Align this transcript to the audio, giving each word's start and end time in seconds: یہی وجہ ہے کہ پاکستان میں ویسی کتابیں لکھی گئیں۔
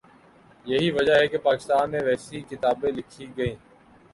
یہی 0.65 0.89
وجہ 0.91 1.13
ہے 1.13 1.27
کہ 1.27 1.37
پاکستان 1.39 1.91
میں 1.91 1.99
ویسی 2.01 2.41
کتابیں 2.41 2.91
لکھی 2.91 3.27
گئیں۔ 3.37 3.55